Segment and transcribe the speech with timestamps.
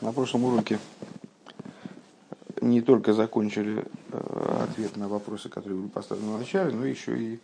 [0.00, 0.78] На прошлом уроке
[2.62, 7.38] не только закончили э, ответ на вопросы, которые были поставлены в начале, но еще и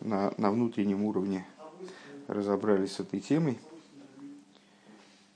[0.00, 1.44] на, на внутреннем уровне
[2.26, 3.58] разобрались с этой темой.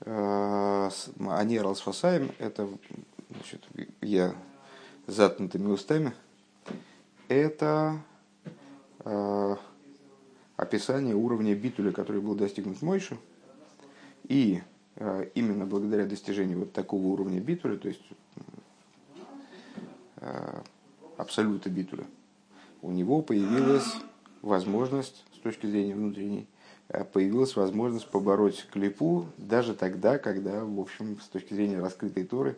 [0.01, 0.89] Э,
[1.19, 2.67] Анер Алсфасаем– это
[3.29, 3.63] значит,
[4.01, 4.33] я
[5.05, 6.11] заткнутыми устами.
[7.27, 8.01] Это
[9.05, 9.55] э,
[10.57, 13.19] описание уровня битуля, который был достигнут Мойшу,
[14.27, 14.72] и Э,
[15.33, 18.03] именно благодаря достижению вот такого уровня битуля, то есть
[20.17, 20.61] э,
[21.17, 22.05] абсолюта битуля,
[22.81, 23.95] у него появилась
[24.41, 26.47] возможность, с точки зрения внутренней,
[26.89, 32.57] э, появилась возможность побороть клипу даже тогда, когда, в общем, с точки зрения раскрытой Торы,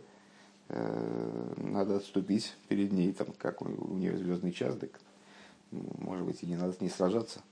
[0.67, 4.99] надо отступить перед ней, там, как у, нее звездный час, так,
[5.69, 7.41] может быть, и не надо с ней сражаться–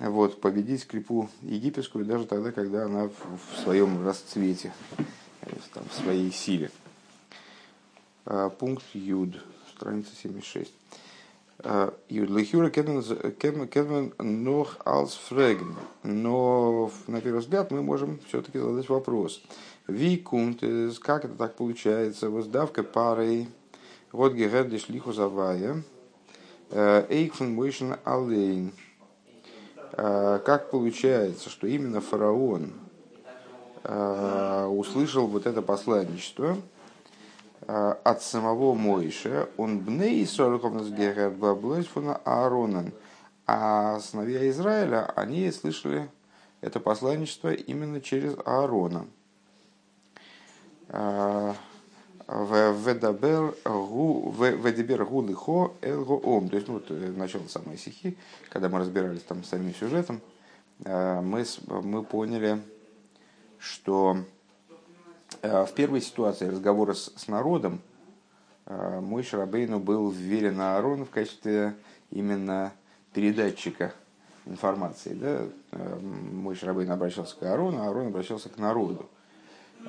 [0.00, 4.72] вот, победить клипу египетскую даже тогда, когда она в, своем расцвете,
[5.74, 6.70] там, в своей силе.
[8.24, 9.34] А, пункт Юд,
[9.74, 10.72] страница 76.
[11.60, 15.74] А, Юд Лехюра Кедмен Нох Алс Фреген.
[16.04, 19.42] Но, на первый взгляд, мы можем все-таки задать вопрос.
[19.88, 20.60] Викунт,
[21.00, 22.30] как это так получается?
[22.30, 23.48] Воздавка парой
[24.12, 25.82] вот Гердиш Лиху Завая.
[26.70, 28.72] Эйкфен Мойшен Алейн.
[29.92, 32.72] А, как получается, что именно фараон
[33.84, 36.56] а, услышал вот это посланничество
[37.66, 40.24] а, от самого Моиша, он бней
[41.86, 42.92] фона Ааронан,
[43.46, 46.10] а сыновья Израиля, они слышали
[46.60, 49.06] это посланничество именно через Аарона.
[52.28, 53.54] Ведабер
[55.06, 55.22] гу
[55.80, 56.48] элго ом.
[56.50, 58.18] То есть, ну, вот э, начало самой стихи,
[58.50, 60.20] когда мы разбирались там с самим сюжетом,
[60.84, 62.60] э, мы, мы поняли,
[63.58, 64.18] что
[65.40, 67.80] э, в первой ситуации разговора с, с народом
[68.66, 71.74] мой Шарабейну был вверен Аарону в качестве
[72.10, 72.74] именно
[73.14, 73.94] передатчика
[74.44, 75.14] информации.
[75.14, 75.46] Да?
[76.02, 79.08] Мой Шарабейн обращался к Аарону, а Аарон обращался к народу.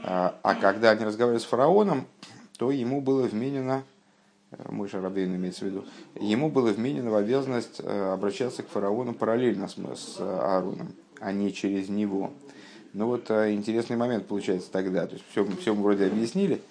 [0.04, 2.08] А, а когда они разговаривали с фараоном,
[2.58, 3.84] то ему было вменено,
[4.52, 5.86] э, мой Шарабейн имеется в виду,
[6.20, 11.54] ему было вменено в обязанность э, обращаться к фараону параллельно с, с Аароном, а не
[11.54, 12.32] через него.
[12.94, 15.08] Ну вот э, интересный момент получается тогда.
[15.08, 16.62] То есть все, все мы вроде объяснили,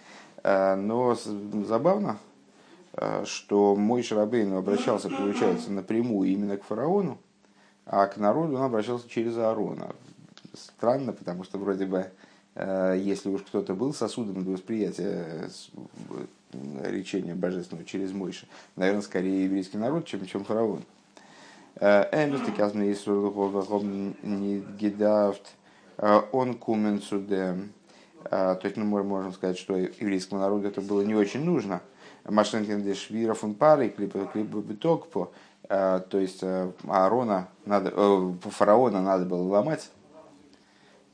[0.44, 1.16] но
[1.66, 2.18] забавно,
[3.24, 7.18] что мой Шарабейн обращался, получается, напрямую именно к фараону,
[7.86, 9.94] а к народу он обращался через Аарона.
[10.54, 12.06] Странно, потому что вроде бы
[12.58, 15.48] если уж кто-то был сосудом для восприятия
[16.52, 20.82] э, речения божественного через Мойша, наверное, скорее еврейский народ, чем, чем фараон.
[21.76, 22.06] Э,
[26.32, 27.72] он кумен судем.
[28.30, 31.80] То есть, ну, мы можем сказать, что еврейскому народу это было не очень нужно.
[32.24, 35.30] Машинкин де швира фун пары, клипа битокпо.
[35.68, 37.92] То есть, Аарона надо,
[38.42, 39.88] фараона надо было ломать,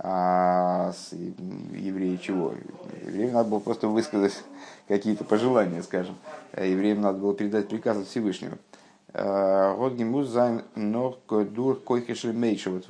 [0.07, 0.93] а
[1.23, 2.53] евреи чего?
[3.07, 4.39] Евреям надо было просто высказать
[4.87, 6.15] какие-то пожелания, скажем.
[6.55, 8.59] Евреям надо было передать приказ от Всевышнего.
[9.15, 12.71] האָט געמוזט זיין דער כוח של משה.
[12.71, 12.85] Вот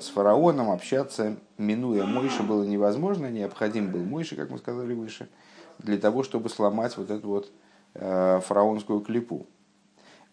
[0.00, 3.30] с фараоном общаться, минуя Мойша, было невозможно.
[3.30, 5.28] Необходим был Мойша, как мы сказали выше,
[5.80, 7.52] для того, чтобы сломать вот эту вот
[7.92, 9.46] э, фараонскую клипу.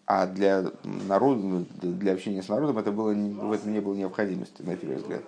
[0.06, 4.76] А для народа, для общения с народом это было, в этом не было необходимости, на
[4.76, 5.22] первый взгляд.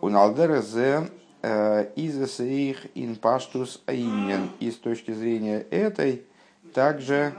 [0.00, 1.08] У Налдера зе
[1.42, 4.50] э, изесеих ин паштус аинен.
[4.60, 6.22] И с точки зрения этой,
[6.72, 7.32] также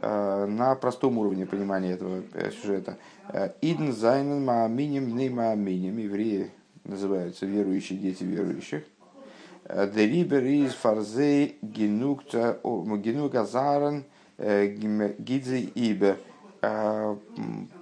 [0.00, 2.96] э, на простом уровне понимания этого э, сюжета.
[3.60, 5.98] Идн зайнен мааминим не мааминим.
[5.98, 6.52] Евреи
[6.84, 8.84] называются верующие дети верующих.
[9.68, 14.04] Дерибер из фарзей генукта генугазарен
[14.38, 16.18] гидзе ибе.
[16.68, 17.16] А,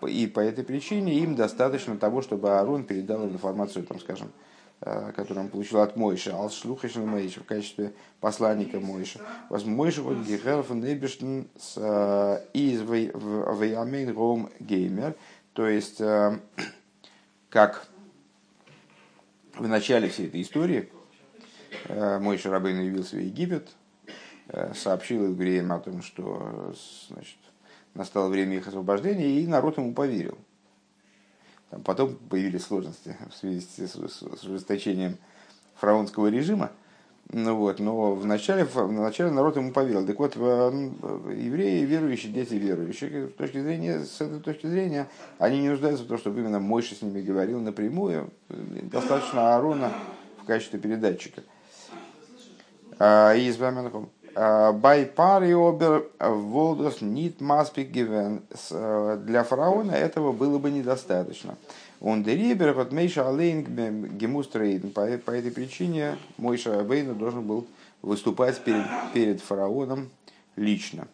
[0.07, 4.31] и по этой причине им достаточно того, чтобы Аарон передал информацию, там, скажем,
[4.83, 9.21] а, которую он получил от Мойша, Алшлухашна Мойша в качестве посланника Мойша.
[9.49, 11.49] Мойша вот Гехер von Эбештен
[12.53, 15.17] из Вейамейн Ром Геймер.
[15.55, 16.39] То есть, а,
[17.49, 17.89] как
[19.55, 20.91] в начале всей этой истории
[21.89, 23.71] Мойша Рабейн явился в Египет,
[24.75, 26.75] сообщил евреям о том, что
[27.09, 27.39] значит,
[27.95, 30.37] настало время их освобождения, и народ ему поверил.
[31.71, 35.17] Там потом появились сложности в связи с, с, с ужесточением
[35.77, 36.71] фараонского режима.
[37.33, 40.07] Ну вот, но вначале, вначале народ ему поверил.
[40.07, 43.29] Так вот, евреи верующие, дети верующие.
[43.29, 45.09] С, точки зрения, с этой точки зрения
[45.39, 48.31] они не нуждаются в том, чтобы именно Мойша с ними говорил напрямую.
[48.49, 49.91] Достаточно Аарона
[50.43, 51.43] в качестве передатчика.
[53.01, 54.11] Из Баменхом.
[54.35, 58.43] Бай пари обер волдос нит маспик гивен.
[58.71, 61.57] Для фараона этого было бы недостаточно.
[62.01, 63.65] Он дерибер от Мейша Алейн
[64.19, 64.91] Гемустрейден.
[64.91, 67.67] По этой причине Мойша Абейну должен был
[68.03, 68.85] выступать перед,
[69.15, 70.11] перед фараоном
[70.57, 71.09] лично.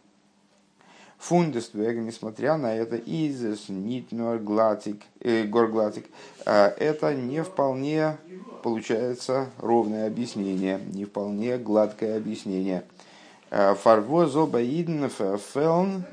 [1.19, 6.06] Фундествег, несмотря на это, изес нитнуар глатик, э, горглатик,
[6.46, 8.17] э, это не вполне
[8.62, 12.84] получается ровное объяснение, не вполне гладкое объяснение.
[13.50, 16.05] Э, Фарвозо баидн фелн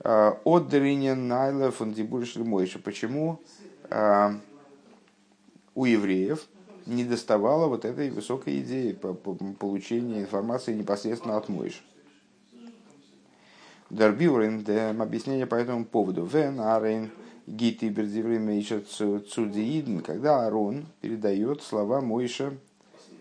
[0.00, 2.78] э, отдринен найла фундибуриш мойша.
[2.78, 3.40] Почему
[3.88, 4.30] э,
[5.74, 6.46] у евреев
[6.84, 11.80] не доставало вот этой высокой идеи по получения информации непосредственно от Мойши?
[13.88, 14.66] Дарбиурин,
[15.00, 16.24] объяснение по этому поводу.
[16.26, 17.10] Вен арейн
[17.46, 22.52] гити бердиврим цудиидн, когда Арон передает слова Мойша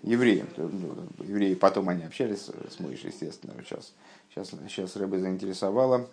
[0.03, 0.47] евреям.
[0.57, 3.53] Ну, евреи потом они общались с Мойшей, естественно.
[3.63, 3.93] Сейчас,
[4.29, 6.07] сейчас, сейчас Рэбе заинтересовало,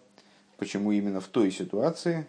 [0.57, 2.27] почему именно в той ситуации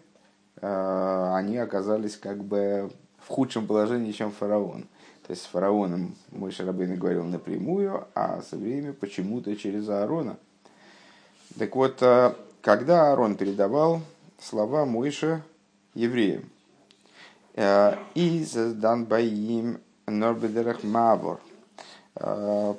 [0.60, 4.82] э, они оказались как бы в худшем положении, чем фараон.
[5.26, 10.36] То есть с фараоном мой Шарабейн говорил напрямую, а с евреями почему-то через Аарона–
[11.58, 14.00] так вот, э, когда Аарон передавал
[14.40, 15.42] слова Мойша
[15.94, 16.44] евреям,
[17.54, 21.40] э, и создан боим Норбедерах Мавор,
[22.14, 22.76] он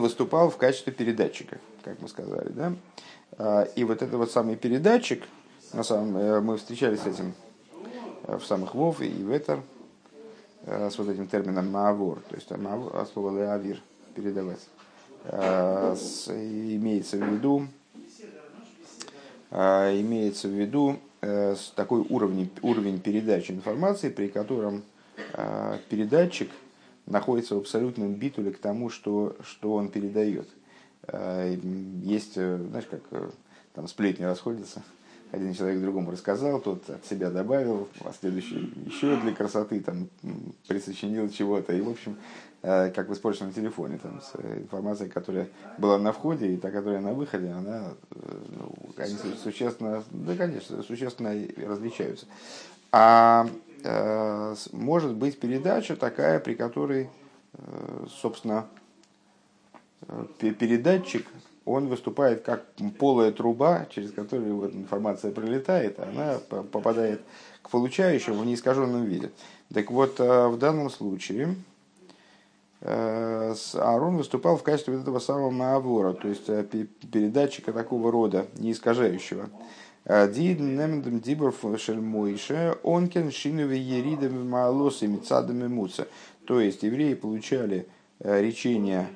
[0.00, 3.66] выступал в качестве передатчика, как мы сказали, да?
[3.76, 5.24] И вот этот вот самый передатчик,
[5.72, 7.34] на самом, мы встречались с этим
[8.26, 9.62] в самых Вов и Ветер,
[10.64, 13.80] с вот этим термином Маавор, то есть от слова Леавир,
[14.14, 14.60] передавать.
[15.24, 15.94] Э,
[16.36, 17.66] имеется в виду,
[19.50, 24.82] э, имеется в виду э, такой уровень, уровень передачи информации, при котором
[25.90, 26.48] передатчик
[27.08, 30.48] находится в абсолютном битуле к тому, что, что он передает.
[32.02, 33.02] Есть, знаешь, как
[33.74, 34.82] там сплетни расходятся,
[35.30, 40.08] один человек другому рассказал, тот от себя добавил, а следующий еще для красоты там
[40.66, 41.72] присочинил чего-то.
[41.74, 42.16] И, в общем,
[42.60, 45.46] Э, как в испорченном телефоне, там, с э, информацией, которая
[45.78, 50.82] была на входе и та, которая на выходе, она, э, ну, они существенно, да, конечно,
[50.82, 51.30] существенно
[51.64, 52.26] различаются.
[52.90, 53.67] А э,
[54.72, 57.08] может быть передача такая, при которой,
[57.54, 58.66] э, собственно,
[60.38, 61.26] передатчик,
[61.64, 62.64] он выступает как
[62.98, 67.20] полая труба, через которую вот информация пролетает, она попадает
[67.62, 69.30] к получающему в неискаженном виде.
[69.72, 71.56] Так вот, в данном случае
[72.80, 78.46] Э, Аарон выступал в качестве вот этого самого Маавора, то есть э, передатчика такого рода,
[78.56, 79.50] не искажающего.
[80.08, 86.08] Э, Дид немдем дибор шель Мойше, онкен шинове еридами маалосами цадами муца.
[86.46, 87.86] То есть евреи получали
[88.20, 89.08] речение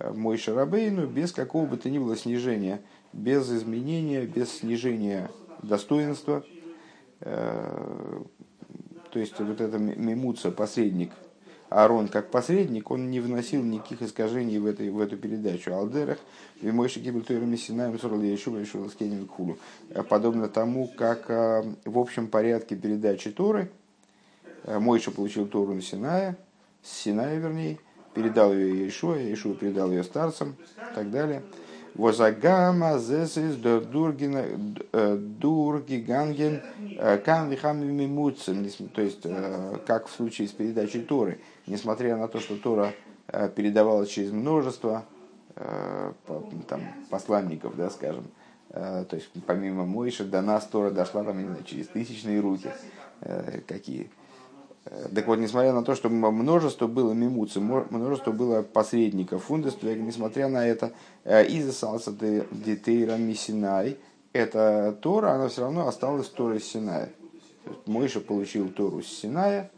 [0.00, 2.80] Мойша Рабейну без какого бы то ни было снижения,
[3.12, 5.30] без изменения, без снижения
[5.62, 6.42] достоинства.
[7.20, 8.24] То
[9.12, 11.10] есть вот это мимуца, посредник,
[11.70, 15.72] Аарон как посредник, он не вносил никаких искажений в, этой, в эту передачу.
[15.72, 16.18] Алдерах,
[16.60, 19.56] Вимойши Гибельтойра Мессинаем Сорл Яшуба Яшуба Скенем Хулу.
[20.08, 23.70] Подобно тому, как э, в общем порядке передачи Торы,
[24.64, 26.36] э, Мойша получил Тору на Синая,
[26.82, 27.78] с Синая вернее,
[28.14, 31.44] передал ее Иешуа, Иешуа передал ее старцам и так далее.
[31.94, 36.62] Возагама зесис э, дургиганген
[37.24, 38.68] кам мимуцем.
[38.92, 39.22] То есть,
[39.86, 41.38] как в случае с передачей Торы–
[41.70, 42.92] несмотря на то, что Тора
[43.28, 45.04] э, передавалась через множество
[45.56, 46.12] э,
[46.68, 48.24] там, посланников, да, скажем,
[48.70, 52.70] э, то есть помимо Мойши до нас Тора дошла там, не знаю, через тысячные руки,
[53.66, 54.10] какие.
[55.14, 60.66] Так вот, несмотря на то, что множество было мимуцы, множество было посредников, фундества, несмотря на
[60.66, 60.92] это,
[61.24, 63.98] из-за салса детейра мисинай,
[64.32, 67.10] эта Тора, она все равно осталась Торой Синая.
[67.86, 69.70] Мойша получил Тору Синая,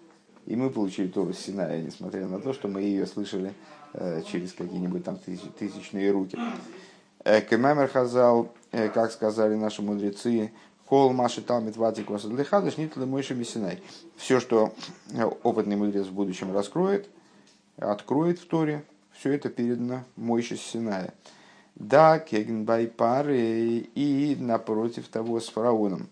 [0.47, 3.55] и мы получили Тору Синая, несмотря на то, что мы ее слышали
[3.93, 6.37] э, через какие-нибудь там тысяч, тысячные руки.
[7.25, 10.53] Э, Кемамер Хазал, э, как сказали наши мудрецы,
[10.87, 13.83] Кол Маши Талмит Ватик Васадлихадыш Нитла Мойша Мисинай.
[14.17, 14.75] Все, что
[15.43, 17.09] опытный мудрец в будущем раскроет,
[17.79, 21.15] откроет в Торе, все это передано Мойше Синая.
[21.77, 23.39] Да, Кегенбай пары
[23.95, 26.09] и напротив того с фараоном.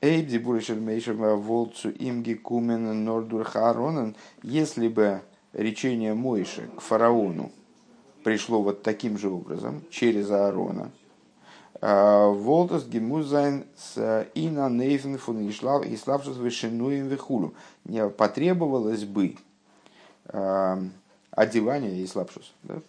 [0.00, 7.50] Эйбди Буришель Мейшема Волцу Имги Кумен Нордур Харонен, если бы речение Мойши к фараону
[8.22, 10.90] пришло вот таким же образом, через Аарона,
[11.80, 19.36] а, Волтас Гемузайн с Ина Нейфен фун Иславшис Вишенуем Вихулю, не потребовалось бы
[20.26, 20.78] а,
[21.30, 22.52] одевание и слабшус.
[22.62, 22.80] Да?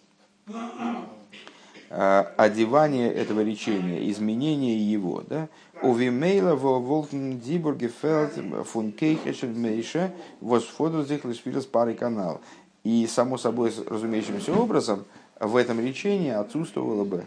[1.90, 5.24] Одевание этого речения, изменение его.
[5.28, 5.48] Да?
[5.82, 8.32] Увимейла во Волтен Дибурге Фелд
[8.64, 12.40] фун Кейхешен Мейша восфоду зихлешвилес парой канал.
[12.84, 15.04] И само собой разумеющимся образом
[15.40, 17.24] в этом речении отсутствовала бы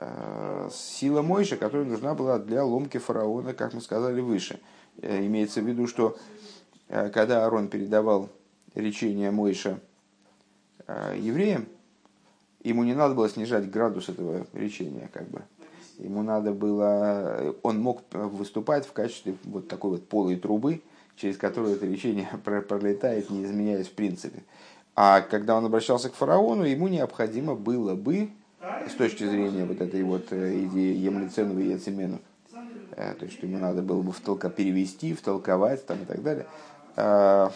[0.00, 4.60] э, сила Мойша, которая нужна была для ломки фараона, как мы сказали выше.
[5.02, 6.16] Э, имеется в виду, что
[6.88, 8.28] э, когда Арон передавал
[8.74, 9.78] речение Мойша
[11.16, 11.66] евреям,
[12.64, 15.42] ему не надо было снижать градус этого речения, как бы.
[15.98, 20.82] Ему надо было, он мог выступать в качестве вот такой вот полой трубы,
[21.16, 24.42] через которую это речение пролетает, не изменяясь в принципе.
[24.96, 28.30] А когда он обращался к фараону, ему необходимо было бы,
[28.88, 32.20] с точки зрения вот этой вот э, идеи Емлицену и Яцемену,
[32.92, 36.46] э, то есть ему надо было бы втолка, перевести, втолковать там, и так далее,
[36.96, 37.50] э,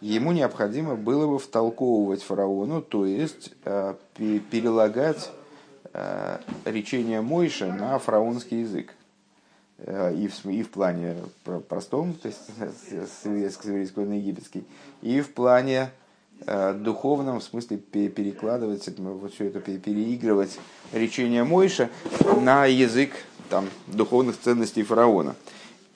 [0.00, 3.52] ему необходимо было бы втолковывать фараону, то есть
[4.16, 5.30] перелагать
[6.64, 8.94] речение Мойша на фараонский язык.
[9.78, 11.16] И в, и в плане
[11.68, 14.64] простом, то есть с еврейского на египетский,
[15.02, 15.90] и в плане
[16.46, 20.58] Э, духовном, в смысле перекладывать, вот все это переигрывать
[20.92, 21.90] речение Мойша
[22.40, 23.10] на язык
[23.50, 25.34] там, духовных ценностей фараона.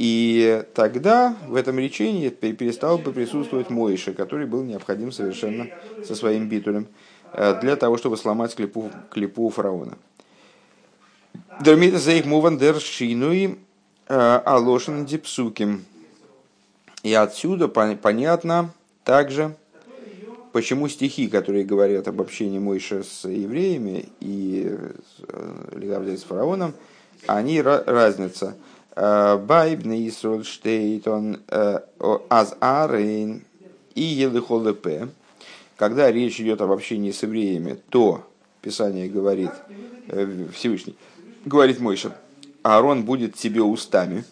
[0.03, 5.69] И тогда в этом речении перестал бы присутствовать Мойша, который был необходим совершенно
[6.05, 6.89] со своим битулем
[7.33, 9.97] э, для того, чтобы сломать клепу, клепу фараона.
[11.61, 13.59] Дермита муван дер шинуи
[14.09, 15.85] э, алошен дипсуким.
[17.05, 19.55] И отсюда понятно также,
[20.51, 24.77] почему стихи, которые говорят об общении Мойша с евреями и
[25.31, 26.75] с фараоном,
[27.29, 28.57] они разница.
[28.95, 31.79] Байбне Исроль штейт он э,
[32.29, 33.45] аз арейн
[33.95, 35.09] и елыхолепе.
[35.77, 38.25] Когда речь идет об общении с евреями, то
[38.61, 39.51] Писание говорит,
[40.09, 40.97] э, Всевышний,
[41.45, 42.17] говорит Мойша,
[42.63, 44.25] Аарон будет тебе устами,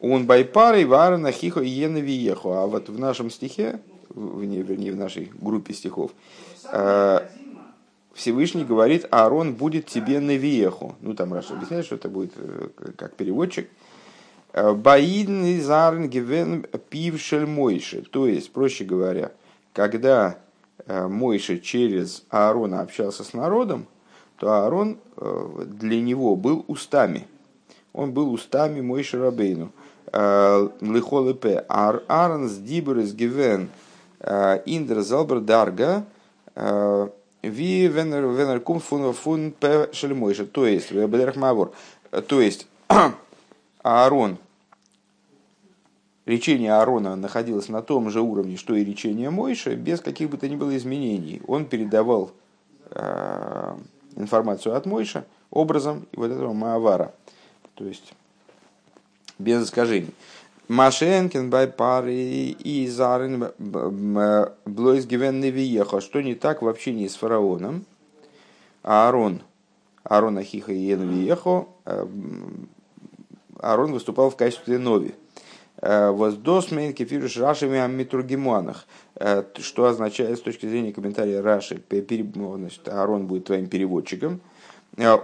[0.00, 2.62] он байпарой варна хихо иена виехо.
[2.62, 3.80] А вот в нашем стихе
[4.18, 6.12] вернее, в нашей группе стихов,
[6.72, 7.20] э,
[8.18, 10.96] Всевышний говорит, Аарон будет тебе на веху.
[11.00, 13.68] Ну, там Раша объясняет, что это будет э, как переводчик.
[14.52, 18.02] «Э, Баидн и зарн гивен пившель мойши.
[18.02, 19.32] То есть, проще говоря,
[19.72, 20.38] когда
[20.86, 23.86] Мойша через Аарона общался с народом,
[24.38, 27.26] то Аарон для него был устами.
[27.92, 29.70] Он был устами Мойши Рабейну.
[30.12, 33.68] Лихолепе Аарон с Дибрес Гивен
[34.20, 36.04] Э, Индер Залбер Дарга
[36.54, 37.08] э,
[37.42, 39.86] Ви Венер Кум Фун Фун П.
[40.52, 40.92] То есть,
[41.36, 41.72] Мавор.
[42.26, 42.66] То есть,
[43.82, 44.38] Аарон,
[46.26, 50.48] речение Аарона находилось на том же уровне, что и речение Мойша, без каких бы то
[50.48, 51.40] ни было изменений.
[51.46, 52.32] Он передавал
[52.90, 53.76] э,
[54.16, 57.14] информацию от Мойша образом вот этого Маавара.
[57.74, 58.14] То есть,
[59.38, 60.12] без искажений.
[60.68, 66.02] Машенкин бай пары и Зарин Блойс Гивенный Виехо.
[66.02, 67.86] Что не так в общении с фараоном?
[68.82, 69.40] Аарон,
[70.04, 72.06] Аарон Ахиха и Ен Виехо, э,
[73.60, 75.14] Аарон выступал в качестве нови.
[75.80, 78.86] Э, Воздосмен кефируш Рашами Амитургимуанах.
[79.16, 84.42] Э, что означает с точки зрения комментария Раши, значит, Аарон будет твоим переводчиком.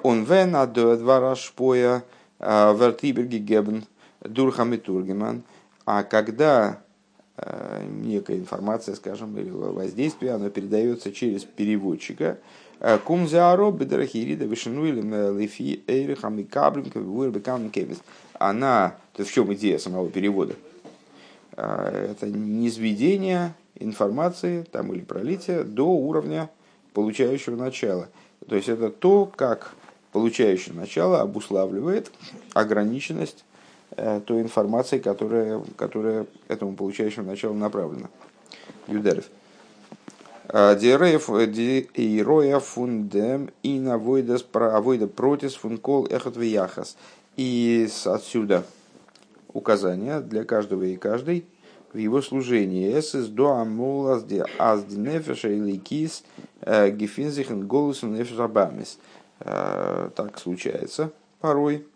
[0.02, 2.04] Он вен ад два рашпоя
[2.38, 3.84] вертиберги гебн
[4.24, 5.42] Дурхам и Тургеман.
[5.84, 6.80] А когда
[7.36, 12.38] э, некая информация, скажем, или воздействие, оно передается через переводчика,
[12.80, 17.38] э, Кумзеаро бедрахирида вишенуилем э, лифи эйрихам и каблем кавиуэр
[17.70, 17.98] кевис.
[18.38, 20.54] Она, то в чем идея самого перевода?
[21.56, 26.50] Это низведение информации там, или пролитие до уровня
[26.94, 28.08] получающего начала.
[28.48, 29.72] То есть это то, как
[30.10, 32.10] получающее начало обуславливает
[32.54, 33.53] ограниченность Э,
[34.26, 38.08] той информации, которая, которая этому получающему началу направлена.
[38.88, 39.26] Юдерев.
[40.48, 46.96] Э, Дироя фундем и навойдас про авойда протис функол эхот яхас.
[47.36, 48.64] И отсюда
[49.52, 51.46] указания для каждого и каждой
[51.92, 52.98] в его служении.
[52.98, 56.24] Эсэс до амулас де аз нефеша или кис
[56.60, 58.36] э, гефинзихен голосом нефеш
[59.38, 61.86] Так случается порой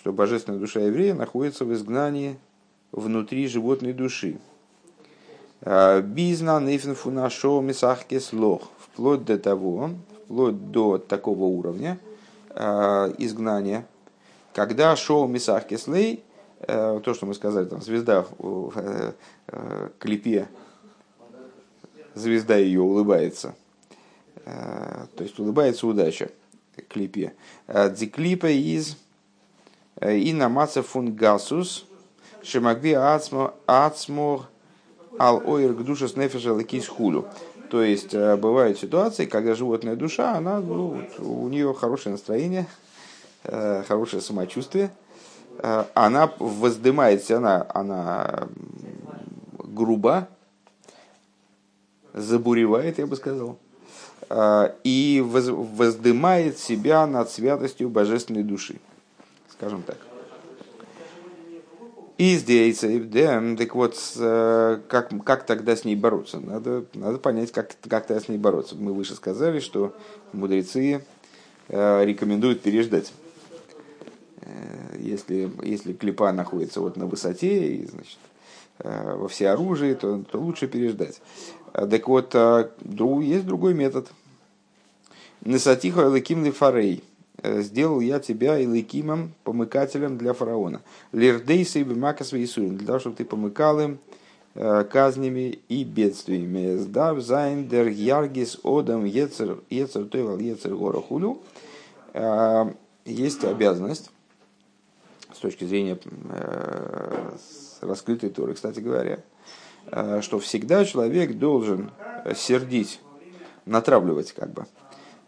[0.00, 2.38] что божественная душа еврея находится в изгнании
[2.90, 4.38] внутри животной души.
[5.60, 8.70] А, Bizna нейфнфу нашо мисахке слох.
[8.78, 9.90] Вплоть до того,
[10.24, 11.98] вплоть до такого уровня
[12.48, 13.86] а, изгнания,
[14.54, 16.24] когда шоу мисахке слей,
[16.60, 19.12] а, то, что мы сказали, там звезда в э,
[19.98, 20.48] клипе
[22.14, 23.54] звезда ее улыбается.
[24.44, 26.30] То есть улыбается удача
[26.88, 27.34] клипе.
[27.68, 28.96] Дзиклипа из
[30.00, 31.84] и намаца фун гасус
[32.42, 34.48] шемагви ацмор
[35.18, 37.26] ал ойр к душе с нефеша лекис хулю.
[37.70, 42.66] То есть бывают ситуации, когда животная душа, она, ну, у нее хорошее настроение,
[43.44, 44.90] хорошее самочувствие,
[45.94, 48.48] она воздымается, она, она
[49.58, 50.26] груба,
[52.12, 53.56] забуревает, я бы сказал,
[54.82, 58.80] и воздымает себя над святостью божественной души,
[59.60, 59.98] скажем так.
[62.16, 66.40] И здесь, так вот, как, как тогда с ней бороться?
[66.40, 68.74] Надо, надо понять, как, как тогда с ней бороться.
[68.74, 69.94] Мы выше сказали, что
[70.32, 71.04] мудрецы
[71.68, 73.12] рекомендуют переждать.
[74.98, 78.18] Если, если клипа находится вот на высоте, и, значит,
[78.78, 81.20] во всеоружии, то, то лучше переждать.
[81.72, 84.08] Так вот, есть другой метод–
[85.42, 87.02] נתתיך אלקים לפרעה.
[87.42, 90.82] Э, сделал я тебя Элакимом, помыкателем для фараона.
[91.12, 92.30] לרדותו במכות.
[92.30, 93.98] Для того, чтобы ты помыкал им
[94.54, 96.76] э, казнями и бедствиями.
[96.76, 101.40] ס'דאַרף זיין דער ירגיז אדם יצר יצר טוב על יצר הרע כו'.
[102.12, 102.72] Э,
[103.06, 104.10] есть обязанность
[105.32, 105.98] с точки зрения
[107.80, 109.20] раскрытой Торы, кстати говоря,
[110.20, 111.92] что всегда человек должен
[112.34, 113.00] сердить,
[113.64, 114.66] натравливать как бы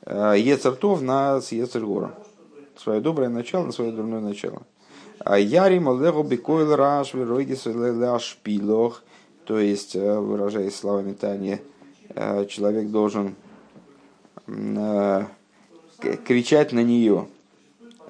[0.07, 2.15] Ецертов на Ецергора.
[2.77, 4.63] Свое доброе начало на свое дурное начало.
[5.21, 7.67] А Яри Малдеху Бекойл Раш Веройгис
[8.43, 9.03] Пилох.
[9.45, 11.59] То есть, э, выражаясь словами Тани,
[12.11, 13.37] э, человек должен
[16.27, 17.29] кричать на нее,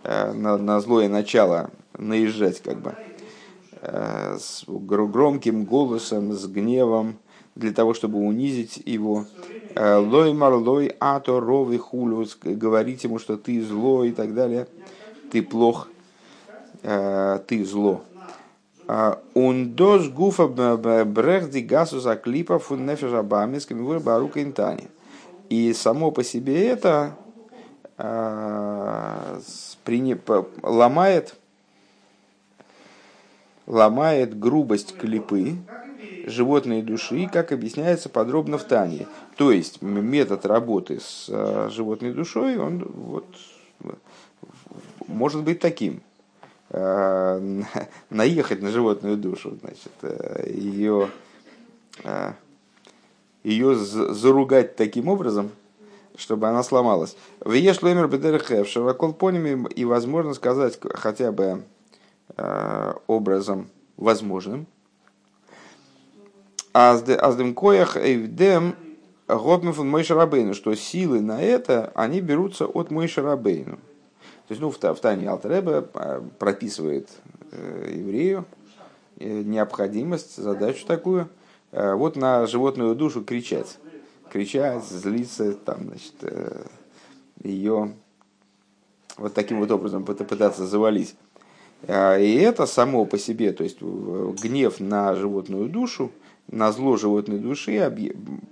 [0.03, 2.95] на, на злое начало, наезжать как бы
[4.67, 7.19] громким голосом, с гневом,
[7.55, 9.27] для того, чтобы унизить его.
[9.75, 14.67] Э, лой марлой ато ровый хулю, говорить ему, что ты зло и так далее.
[15.31, 15.89] Ты плох,
[16.83, 18.03] э, ты зло.
[19.35, 24.89] Он дос гуфа брехди гасуса клипа фун нефеша бамисками выр барука интани.
[25.49, 27.15] И само по себе это
[27.99, 29.41] э,
[30.63, 31.35] ломает,
[33.67, 35.57] ломает грубость клипы,
[36.27, 39.07] животной души, как объясняется подробно в Тане.
[39.37, 43.27] То есть метод работы с э, животной душой, он вот,
[45.07, 46.03] может быть таким.
[46.71, 47.63] Э,
[48.11, 51.09] наехать на животную душу, значит, э, ее,
[53.45, 55.51] ее заругать таким образом,
[56.17, 57.17] чтобы она сломалась.
[57.41, 61.65] В Ешлоймер Бедерхев, Шаракол Поними, и возможно сказать хотя бы
[63.07, 64.67] образом возможным,
[66.73, 68.77] Аздем коях эйвдем
[69.29, 73.77] гопмифун мой шарабейну, что силы на это, они берутся от мой шарабейну.
[73.77, 75.83] То есть, ну, в, в Тане Алтереба
[76.39, 77.09] прописывает
[77.53, 78.45] э, еврею
[79.19, 81.29] э, необходимость, задачу такую,
[81.71, 83.79] э, вот на животную душу кричать.
[84.31, 86.65] Кричать, злиться, там, значит, э,
[87.43, 87.93] ее
[89.17, 91.15] вот таким вот образом пытаться завалить.
[91.87, 96.11] А, и это само по себе, то есть гнев на животную душу,
[96.49, 97.79] на зло животной души,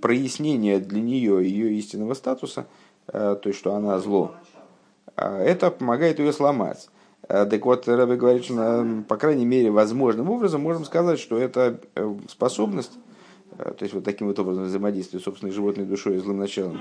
[0.01, 2.67] прояснение для нее ее истинного статуса,
[3.09, 4.33] э, то есть, что она зло,
[5.17, 6.89] э, это помогает ее сломать.
[7.29, 11.81] Э, так вот, Рэбби говорит, что, по крайней мере, возможным образом можем сказать, что это
[12.29, 13.10] способность Э,
[13.57, 16.81] то есть вот таким вот образом взаимодействие собственной животной душой и злым началом,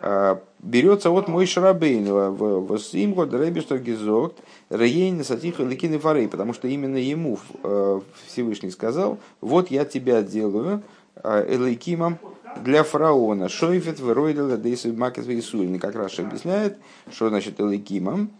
[0.00, 6.68] э, берется от мой шарабейнова в Симхо Дребиштер Гизокт Рейн Сатиха Ликин Фарей, потому что
[6.68, 10.82] именно ему э, Всевышний сказал, вот я тебя делаю
[11.22, 12.18] Элейкимом
[12.62, 13.48] для фараона.
[13.48, 15.78] Шойфет выройдала дейсу макет вейсульни.
[15.78, 16.78] Как раз объясняет,
[17.12, 18.30] что значит Элейкимом.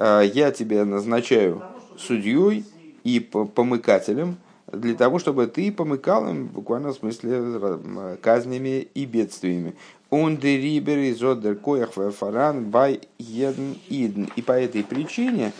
[0.00, 1.62] Я тебя назначаю
[1.98, 2.64] судьей
[3.04, 4.36] и помыкателем,
[4.72, 7.78] для того, чтобы ты помыкал им, в смысле,
[8.20, 9.74] казнями и бедствиями.
[10.10, 11.20] Он дерибер из
[11.62, 14.24] коях фаран бай едн идн.
[14.36, 15.52] И по этой причине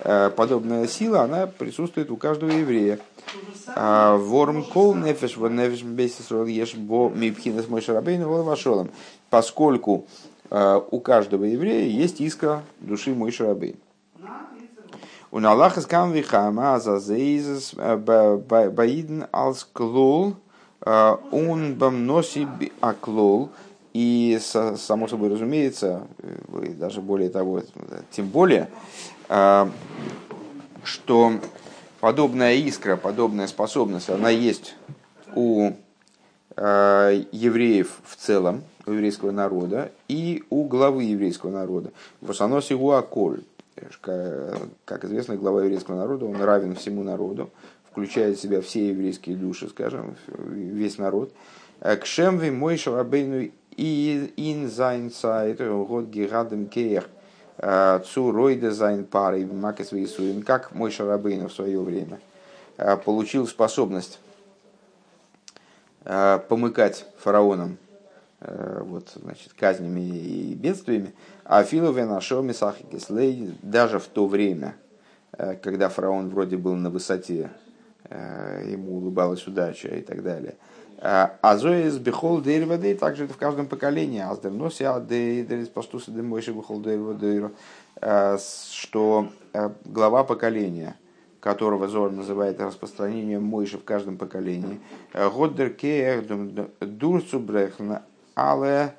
[0.00, 2.98] э, подобная сила, она присутствует у каждого еврея.
[3.68, 8.90] А, ворм кол нефеш во нефеш бесис еш бо мипхинес мой шарабейн вашолом.
[9.30, 10.06] Поскольку
[10.50, 13.76] э, у каждого еврея есть искра души мой шарабейн.
[15.32, 20.36] Wie Chama, also Zeizes Баиден als Клол,
[20.84, 22.46] он бам носи
[22.82, 23.48] аклол,
[23.94, 26.06] и само собой разумеется,
[26.76, 27.62] даже более того,
[28.10, 28.68] тем более,
[30.84, 31.32] что
[32.00, 34.76] подобная искра, подобная способность, она есть
[35.34, 35.72] у
[36.56, 41.90] евреев в целом, у еврейского народа и у главы еврейского народа.
[42.20, 43.44] והנשיא הוא הכל,
[44.00, 47.50] как известно, глава еврейского народа, он равен всему народу,
[47.90, 51.32] включает в себя все еврейские души, скажем, весь народ.
[51.80, 57.08] כשם ווי משה רבינו אין זיין צייט האָט געהאַט דעם כח
[57.58, 62.20] צו רודה זיין פרעה במכות ויסורים, как Мойше Рабейну в свое время
[63.04, 64.20] получил способность
[66.04, 67.78] помыкать фараоном
[68.40, 71.12] вот, значит, казнями и бедствиями,
[71.44, 74.76] אפילו ווען השעה משחקת לו даже в то время,
[75.62, 77.50] когда фараон вроде был на высоте,
[78.10, 80.56] ему улыбалась удача и так далее–
[81.02, 84.20] אַזוי איז בכל דור также это в каждом поколении.
[84.20, 87.50] אַז דער נשיא הדור אתפשטותא דמשה בכל דור
[87.98, 90.96] что э, глава поколения,
[91.40, 94.80] которого Зоар называет распространением Мойши в каждом поколении,
[95.12, 96.24] э, האט דער
[96.80, 98.02] כח דורכצוברעכן
[98.34, 98.94] אלע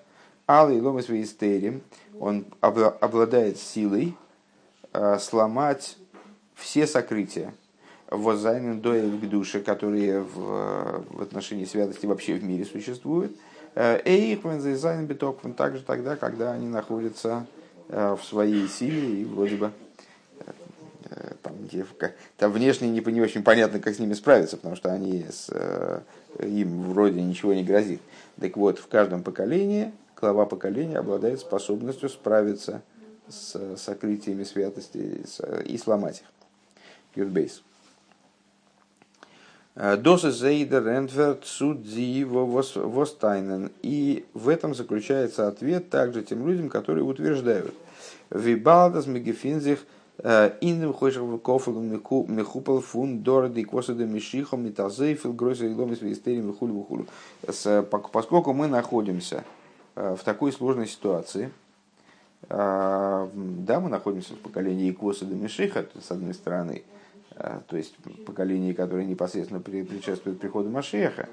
[0.45, 1.81] אלע העלמות והסתרים,
[2.19, 4.15] он обладает силой
[4.93, 5.97] э, сломать
[6.55, 7.53] все сокрытия,
[8.09, 13.35] וואס זיינען דא אויף קדושה, которые в, в отношении святости вообще в мире существуют.
[13.75, 17.47] אויך ווען זיי זיינען בתוקף также тогда, когда они находятся
[17.89, 19.71] э, в своей силе и вроде бы
[21.09, 21.85] э, там, где,
[22.37, 25.49] там внешне не, не очень понятно, как с ними справиться, потому что они с,
[26.39, 28.01] им вроде ничего не грозит.
[28.39, 29.91] Так вот, в каждом поколении,
[30.23, 32.81] глава поколения обладает способностью справиться
[33.27, 35.21] с сокрытиями святости
[35.65, 36.27] и сломать их.
[37.15, 37.61] Юрбейс.
[39.75, 43.69] Доса Зейдер Энтверт Судзи Востайнен.
[43.81, 47.73] И в этом заключается ответ также тем людям, которые утверждают.
[48.29, 49.85] Вибалдас Мегефинзих
[50.61, 57.07] Индем Хойшев Кофел Мехупал Фун Дорды Косада Мишихом Метазейфил Гройса Иломис Вистерим Вихулю Вихулю.
[58.13, 59.43] Поскольку мы находимся
[59.95, 61.51] в такой сложной ситуации,
[62.49, 63.29] да,
[63.79, 66.83] мы находимся в поколении Косада Мишиха, с одной стороны,
[67.35, 71.27] Э, то есть поколение, которое непосредственно предшествует приходу Машеха,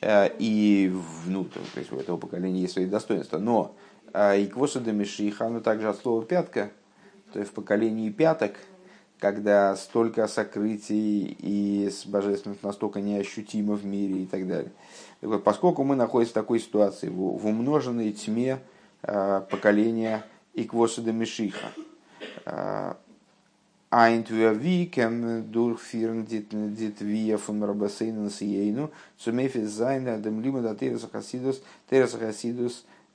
[0.00, 0.92] э, и
[1.26, 3.38] ну, то есть у этого поколения есть свои достоинства.
[3.38, 3.74] Но
[4.12, 6.70] э, и квоса до Мишиха, оно также от слова пятка,
[7.32, 8.52] то есть в поколении пяток,
[9.18, 14.72] когда столько сокрытий и божественность настолько неощутимо в мире и так далее.
[15.20, 18.60] Так вот, поскольку мы находимся в такой ситуации, в, в умноженной тьме
[19.02, 21.68] поколения Иквоса до Мишиха,
[26.30, 30.60] dit wir von Rabbaseinen Sienu, zu Mephis sein, dem Lima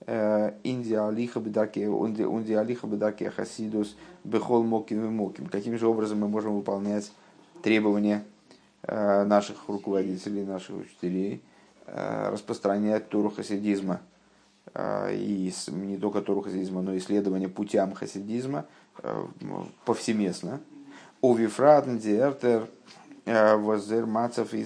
[0.05, 5.47] da Teres Hasidus, Teres Hasidus, in die Алиха Бедаке, Хасидус, Бехол Моким и Моким.
[5.47, 7.11] Каким же образом мы можем выполнять
[7.61, 8.23] требования
[8.85, 11.41] наших руководителей, наших учителей,
[11.87, 14.01] распространять Туру хасидизма,
[14.77, 18.65] и не только Туру хасидизма, но и исследование путям хасидизма–
[19.01, 19.25] Э,
[19.85, 20.61] повсеместно.
[21.21, 22.67] У Вифратн Диертер
[23.25, 24.63] э, Возер Мацев и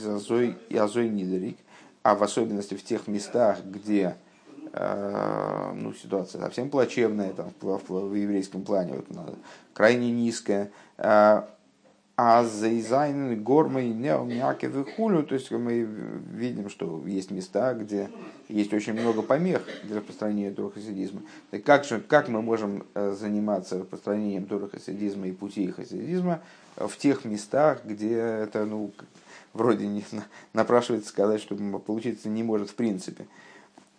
[0.77, 1.57] Азой Нидерик,
[2.03, 4.26] а в особенности в тех местах, где э,
[4.79, 9.35] ну, ситуация совсем плачевная там, в, в, в еврейском плане, вот,
[9.73, 10.71] крайне низкая,
[12.19, 15.87] а заизайн гормой неомякев и хулю, то есть мы
[16.31, 18.09] видим, что есть места, где
[18.49, 21.21] есть очень много помех для распространения турахасидизма.
[21.51, 26.41] Так как, же, как мы можем э, заниматься распространением турахасидизма и пути хасидизма
[26.75, 28.91] в тех местах, где это ну,
[29.53, 30.03] вроде не
[30.53, 33.27] напрашивается сказать, что получиться не может в принципе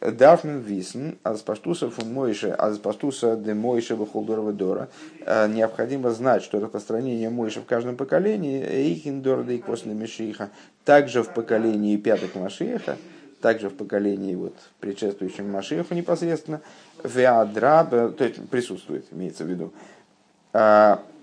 [0.00, 4.88] darf man wissen, als Паштуса фун Мойше, als Паштуса де Мойше Бахулдорова Дора,
[5.26, 10.50] необходимо знать, что распространение Мойше в каждом поколении, Эйхин Дора да и Косна Мишиха,
[10.84, 12.96] также в поколении пяток Машиеха,
[13.40, 16.60] также в поколении вот, предшествующем Машиеху непосредственно,
[17.02, 19.72] Веадраба, то есть присутствует, имеется в виду,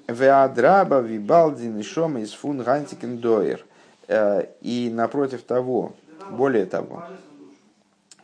[0.07, 3.65] ואדרבה וויבאלד די נשמות פון היינטיקן דור.
[4.61, 5.93] И напротив того,
[6.29, 7.03] более того,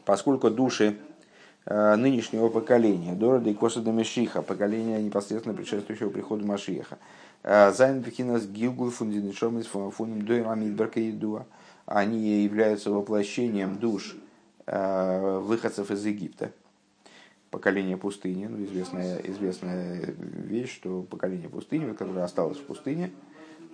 [0.06, 0.98] поскольку души
[1.66, 6.98] э, нынешнего поколения, דרא דעקבתא דמשיחא, поколения непосредственно предшествующего приходу Машиеха,
[7.44, 11.46] э, זיינען בחינת גלגול פון די נשמות פונעם דור המדבר כידוע,
[11.86, 14.16] они являются воплощением душ
[14.66, 16.52] э, выходцев из Египта,
[17.50, 23.12] поколение пустыни, ну, известная, известная вещь, что поколение пустыни, которое осталось в пустыне,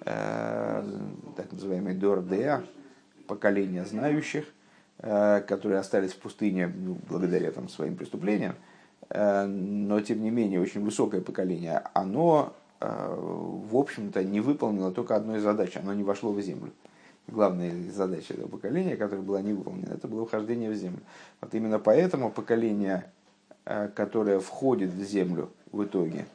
[0.04, 2.64] так называемый Дордеа,
[3.28, 4.46] поколение знающих,
[5.00, 8.56] которые остались в пустыне ну, благодаря там, своим преступлениям,
[9.10, 15.16] э, но тем не менее очень высокое поколение, оно, э, в общем-то, не выполнило только
[15.16, 16.72] одной задачи, оно не вошло в землю.
[17.28, 21.02] главная задача этого поколения, которая была не выполнена, это было вхождение в землю.
[21.42, 23.06] Вот именно поэтому поколение,
[23.66, 26.26] э, которое входит в землю в итоге,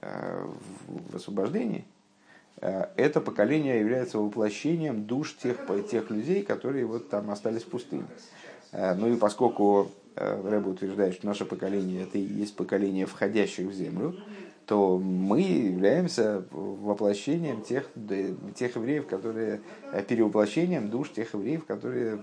[0.00, 0.46] э,
[1.10, 1.97] в освобождении, э,
[2.60, 5.56] это поколение является воплощением душ тех,
[5.90, 8.04] тех людей, которые вот там остались в пустыне.
[8.72, 14.16] Ну и поскольку Рэба утверждает, что наше поколение это и есть поколение входящих в землю,
[14.68, 17.88] то мы являемся воплощением тех,
[18.54, 22.18] тех евреев, которые, э, перевоплощением душ тех евреев, которые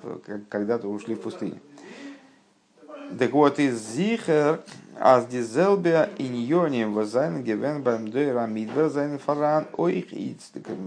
[0.49, 1.59] когда-то ушли в пустыню.
[3.17, 4.61] Так вот, איז זיכער,
[4.99, 10.05] אז די זעלבע ענינים וואס זיינען געווען ביים דור המדבר זיינען פאראן אויך.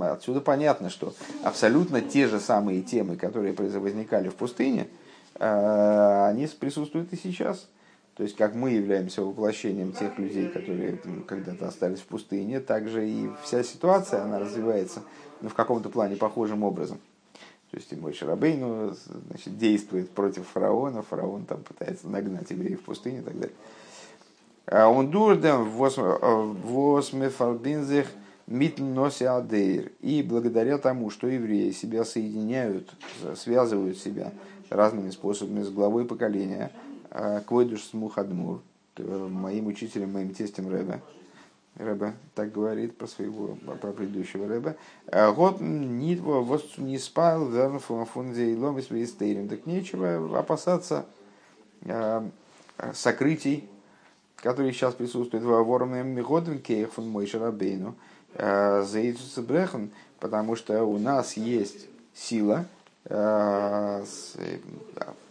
[0.01, 4.88] Отсюда понятно, что абсолютно те же самые темы, которые возникали в пустыне,
[5.38, 7.68] э, они присутствуют и сейчас.
[8.16, 13.31] То есть, как мы являемся воплощением тех людей, которые когда-то остались в пустыне, также и
[13.44, 15.03] вся ситуация, она развивается
[15.40, 16.99] ну, в каком-то плане похожим образом.
[17.71, 18.97] То есть, и мой Шарабейну
[19.29, 23.55] значит, действует против фараона, фараон там пытается нагнать евреев в пустыне и так далее.
[24.70, 28.07] А он дурдем восмефарбинзих
[28.46, 29.92] митноси адейр.
[30.00, 32.90] И благодаря тому, что евреи себя соединяют,
[33.37, 34.33] связывают себя
[34.70, 36.70] разными способами с главой поколения–
[37.11, 38.61] а, Квойдуш Смухадмур,
[38.98, 41.00] моим учителем, моим тестем Рэбе.
[41.76, 44.76] Рэбе так говорит про своего, про предыдущего Рэбе.
[45.07, 51.07] «А год нитво вас не спал, верн фунзе и лом и Так нечего опасаться
[52.92, 53.68] сокрытий,
[54.42, 57.94] которые сейчас присутствуют в Вором Миходен Кейх фон Мой Шарабейну,
[58.35, 62.64] за Брехан, потому что у нас есть сила,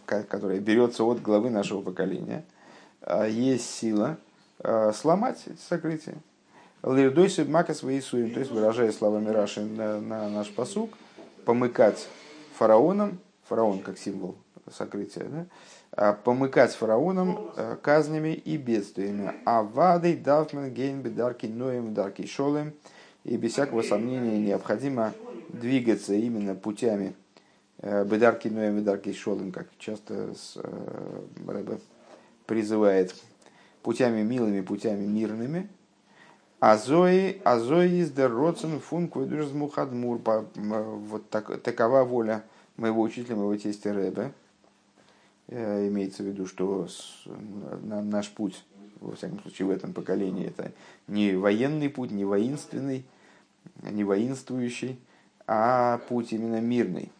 [0.06, 2.44] которая берется от главы нашего поколения,
[3.02, 4.16] а, есть сила
[4.92, 6.16] сломать эти сокрытия.
[6.82, 10.90] Лирдойси мака свои суем, то есть, выражая словами Раши на, на наш посук,
[11.44, 12.06] помыкать
[12.56, 13.18] фараоном,
[13.48, 14.36] фараон как символ
[14.72, 15.46] сокрытия, да?
[15.92, 17.50] А, помыкать фараоном
[17.82, 19.32] казнями и бедствиями.
[19.44, 22.72] А вадой давмен гейн бедарки ноем дарки шолем.
[23.24, 25.12] И без всякого сомнения необходимо
[25.48, 27.14] двигаться именно путями
[27.80, 30.34] Э, Бедарки Ноем, Бедарки Шолем, как часто
[31.46, 31.78] Рэбе
[32.46, 33.14] призывает,
[33.82, 35.68] путями милыми, путями мирными.
[36.58, 40.20] Азои, Азои из Дерроцен фун мухадмур.
[40.56, 42.42] Вот так, такова воля
[42.76, 44.32] моего учителя, моего тестя Рэбе.
[45.48, 46.86] Э, имеется в виду, что
[47.82, 48.64] наш путь,
[49.00, 50.72] во всяком случае, в этом поколении, это
[51.06, 53.04] не военный путь, не воинственный,
[53.82, 54.98] не воинствующий,
[55.46, 57.10] а путь именно мирный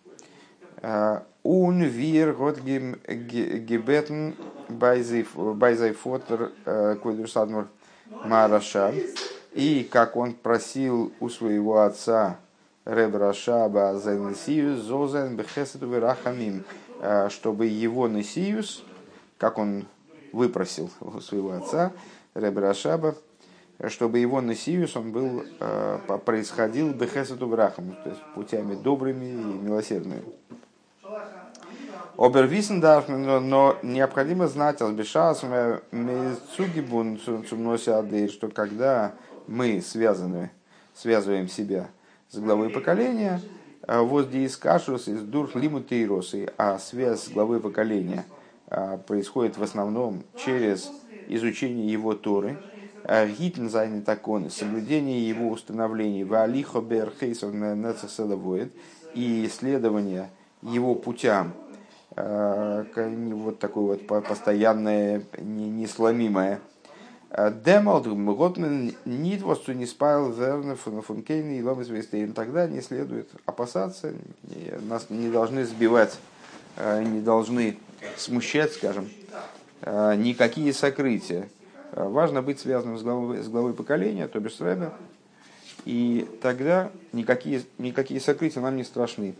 [1.44, 4.34] Un вир год гебетен
[4.68, 6.52] байзайфотер
[7.02, 7.68] квадрусадмур
[8.24, 8.94] мараша.
[9.54, 12.38] И как он просил у своего отца
[12.84, 16.64] Ребра Шаба Зайнесиус Зозен Бехесету Рахамим,
[17.30, 18.84] чтобы его Несиус,
[19.38, 19.86] как он
[20.32, 21.92] выпросил у своего отца
[22.34, 23.14] Ребра Шаба,
[23.88, 25.44] чтобы его Несиус, он был,
[26.24, 30.22] происходил Бехесету Рахам, то есть путями добрыми и милосердными.
[32.18, 35.44] Обервисен но необходимо знать, Албешас,
[35.92, 39.14] Мецугибун, Цумноси что когда
[39.46, 40.50] мы связаны,
[40.94, 41.88] связываем себя
[42.28, 43.40] с главой поколения,
[43.86, 48.26] а вот здесь кашус из дурх лимутейросы, а связь с главой поколения
[48.66, 50.92] а, происходит в основном через
[51.26, 52.58] изучение его Торы,
[53.04, 57.54] а, гитн зайны таконы, соблюдение его установлений, валихо бер хейсов
[59.14, 60.30] и исследование
[60.62, 61.54] его путям,
[62.18, 62.84] Э,
[63.32, 66.60] вот такое вот постоянное, несломимое.
[67.30, 71.88] Э, Демалд, Готмен, нит вас не спал верны функейн и ломис
[72.34, 74.14] Тогда не следует опасаться,
[74.82, 76.18] нас не должны сбивать,
[76.76, 77.78] э, не должны
[78.16, 79.08] смущать, скажем,
[79.82, 81.48] никакие сокрытия.
[81.92, 84.60] Важно быть связанным с главой, с главой поколения, то бишь с
[85.84, 89.34] и тогда никакие, никакие сокрытия нам не страшны.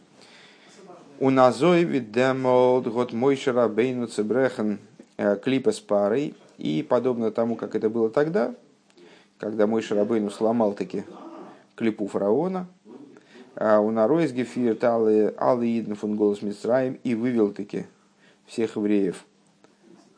[1.20, 4.78] У назой видемолд год мой шарабейну цебрехен
[5.16, 6.34] э, клипа с парой.
[6.58, 8.54] И подобно тому, как это было тогда,
[9.38, 11.04] когда мой шарабейну сломал таки
[11.76, 12.66] клипу фараона,
[13.54, 17.86] а у наройс гефир талы алиидн фун голос Мицраим и вывел таки
[18.46, 19.24] всех евреев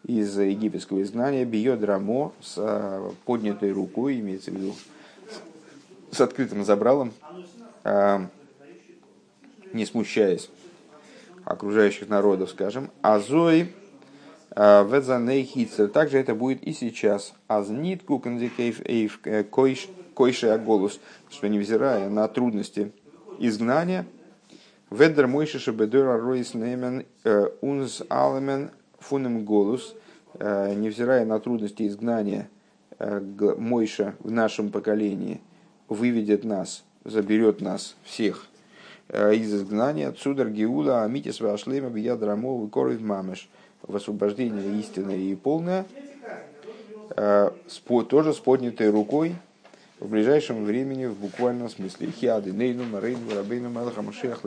[0.06, 4.74] из египетского изгнания, бьет рамо с э, поднятой рукой, имеется в виду
[6.10, 7.12] с открытым забралом,
[7.84, 8.26] э,
[9.74, 10.48] не смущаясь
[11.44, 13.79] окружающих народов, скажем, азой а.
[14.54, 17.34] Также это будет и сейчас.
[17.46, 22.92] Азнит кукандикейв эйв э, койши аголус, что невзирая на трудности
[23.38, 24.06] изгнания,
[24.90, 27.06] Ведер Мойша Шабедора Ройс Немен
[27.60, 29.94] Унс Алемен Фунем Голус,
[30.38, 32.50] невзирая на трудности изгнания,
[32.98, 35.40] Мойша в нашем поколении
[35.88, 38.46] выведет нас, заберет нас всех
[39.08, 43.48] из изгнания, Цудар Геула, Амитис Вашлема, Биядрамов, Коров Мамеш,
[43.90, 45.84] в освобождение истинное и полное,
[47.14, 49.34] тоже с поднятой рукой,
[49.98, 52.10] в ближайшем времени в буквальном смысле.
[52.10, 54.40] Хиады, Нейну, Марейну, Рабейну, Малаха, Машиах,